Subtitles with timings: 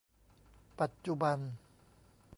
[0.79, 1.37] ปัจจุบัน